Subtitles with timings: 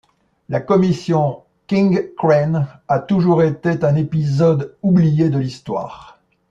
[0.49, 6.19] La Commission King-Crane a toujours été un épisode oublié de l'histoire.